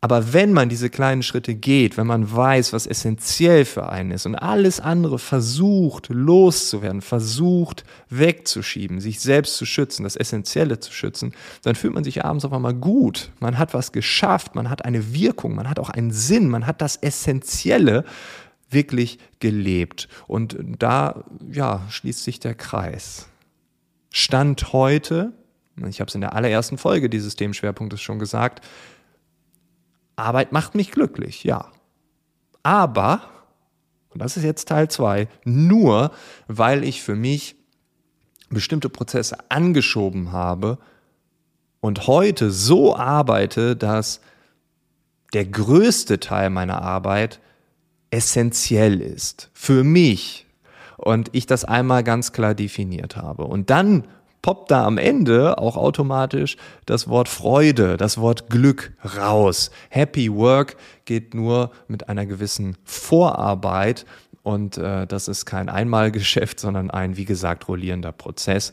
Aber 0.00 0.32
wenn 0.32 0.52
man 0.52 0.68
diese 0.68 0.90
kleinen 0.90 1.24
Schritte 1.24 1.56
geht, 1.56 1.96
wenn 1.96 2.06
man 2.06 2.32
weiß, 2.32 2.72
was 2.72 2.86
essentiell 2.86 3.64
für 3.64 3.88
einen 3.88 4.12
ist 4.12 4.26
und 4.26 4.36
alles 4.36 4.78
andere 4.78 5.18
versucht 5.18 6.08
loszuwerden, 6.08 7.00
versucht 7.00 7.82
wegzuschieben, 8.08 9.00
sich 9.00 9.18
selbst 9.18 9.56
zu 9.56 9.66
schützen, 9.66 10.04
das 10.04 10.14
Essentielle 10.14 10.78
zu 10.78 10.92
schützen, 10.92 11.34
dann 11.62 11.74
fühlt 11.74 11.94
man 11.94 12.04
sich 12.04 12.24
abends 12.24 12.44
auf 12.44 12.52
einmal 12.52 12.74
gut. 12.74 13.32
Man 13.40 13.58
hat 13.58 13.74
was 13.74 13.90
geschafft, 13.90 14.54
man 14.54 14.70
hat 14.70 14.84
eine 14.84 15.14
Wirkung, 15.14 15.56
man 15.56 15.68
hat 15.68 15.80
auch 15.80 15.90
einen 15.90 16.12
Sinn, 16.12 16.48
man 16.48 16.68
hat 16.68 16.80
das 16.80 16.94
Essentielle 16.94 18.04
wirklich 18.70 19.18
gelebt. 19.40 20.08
Und 20.28 20.58
da, 20.78 21.24
ja, 21.50 21.84
schließt 21.88 22.22
sich 22.22 22.38
der 22.38 22.54
Kreis. 22.54 23.26
Stand 24.10 24.72
heute, 24.72 25.32
ich 25.88 26.00
habe 26.00 26.08
es 26.08 26.14
in 26.14 26.20
der 26.20 26.34
allerersten 26.34 26.78
Folge 26.78 27.10
dieses 27.10 27.34
Themenschwerpunktes 27.34 28.00
schon 28.00 28.20
gesagt, 28.20 28.64
Arbeit 30.18 30.52
macht 30.52 30.74
mich 30.74 30.90
glücklich, 30.90 31.44
ja. 31.44 31.70
Aber, 32.62 33.22
und 34.10 34.20
das 34.20 34.36
ist 34.36 34.44
jetzt 34.44 34.68
Teil 34.68 34.88
zwei, 34.88 35.28
nur 35.44 36.10
weil 36.46 36.84
ich 36.84 37.02
für 37.02 37.14
mich 37.14 37.56
bestimmte 38.50 38.88
Prozesse 38.88 39.36
angeschoben 39.50 40.32
habe 40.32 40.78
und 41.80 42.06
heute 42.06 42.50
so 42.50 42.96
arbeite, 42.96 43.76
dass 43.76 44.20
der 45.32 45.44
größte 45.44 46.20
Teil 46.20 46.50
meiner 46.50 46.82
Arbeit 46.82 47.40
essentiell 48.10 49.00
ist 49.00 49.50
für 49.52 49.84
mich 49.84 50.46
und 50.96 51.28
ich 51.32 51.46
das 51.46 51.64
einmal 51.64 52.02
ganz 52.02 52.32
klar 52.32 52.54
definiert 52.54 53.16
habe. 53.16 53.44
Und 53.44 53.70
dann 53.70 54.08
poppt 54.42 54.70
da 54.70 54.84
am 54.84 54.98
Ende 54.98 55.58
auch 55.58 55.76
automatisch 55.76 56.56
das 56.86 57.08
Wort 57.08 57.28
Freude, 57.28 57.96
das 57.96 58.18
Wort 58.18 58.50
Glück 58.50 58.92
raus. 59.16 59.70
Happy 59.90 60.32
Work 60.32 60.76
geht 61.04 61.34
nur 61.34 61.70
mit 61.88 62.08
einer 62.08 62.26
gewissen 62.26 62.76
Vorarbeit 62.84 64.06
und 64.42 64.78
äh, 64.78 65.06
das 65.06 65.28
ist 65.28 65.44
kein 65.44 65.68
Einmalgeschäft, 65.68 66.60
sondern 66.60 66.90
ein, 66.90 67.16
wie 67.16 67.24
gesagt, 67.24 67.68
rollierender 67.68 68.12
Prozess. 68.12 68.72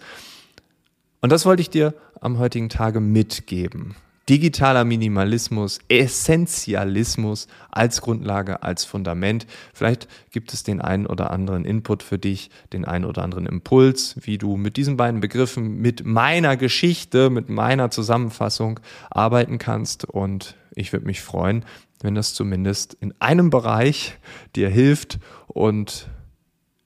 Und 1.21 1.31
das 1.31 1.45
wollte 1.45 1.61
ich 1.61 1.69
dir 1.69 1.93
am 2.21 2.37
heutigen 2.37 2.69
Tage 2.69 2.99
mitgeben 2.99 3.95
digitaler 4.29 4.85
Minimalismus, 4.85 5.79
Essentialismus 5.87 7.47
als 7.69 8.01
Grundlage, 8.01 8.63
als 8.63 8.83
Fundament. 8.83 9.45
Vielleicht 9.73 10.07
gibt 10.31 10.53
es 10.53 10.63
den 10.63 10.81
einen 10.81 11.05
oder 11.05 11.31
anderen 11.31 11.65
Input 11.65 12.01
für 12.01 12.17
dich, 12.17 12.49
den 12.73 12.85
einen 12.85 13.05
oder 13.05 13.23
anderen 13.23 13.45
Impuls, 13.45 14.15
wie 14.21 14.37
du 14.37 14.57
mit 14.57 14.77
diesen 14.77 14.97
beiden 14.97 15.21
Begriffen, 15.21 15.79
mit 15.79 16.05
meiner 16.05 16.57
Geschichte, 16.57 17.29
mit 17.29 17.49
meiner 17.49 17.91
Zusammenfassung 17.91 18.79
arbeiten 19.11 19.59
kannst. 19.59 20.05
Und 20.05 20.55
ich 20.73 20.91
würde 20.91 21.05
mich 21.05 21.21
freuen, 21.21 21.63
wenn 22.01 22.15
das 22.15 22.33
zumindest 22.33 22.95
in 22.95 23.13
einem 23.19 23.49
Bereich 23.49 24.17
dir 24.55 24.69
hilft. 24.69 25.19
Und 25.47 26.09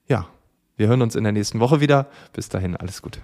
ja, 0.07 0.27
wir 0.75 0.87
hören 0.87 1.01
uns 1.01 1.15
in 1.15 1.23
der 1.23 1.33
nächsten 1.33 1.59
Woche 1.59 1.79
wieder. 1.79 2.07
Bis 2.33 2.49
dahin, 2.49 2.75
alles 2.75 3.01
Gute. 3.01 3.19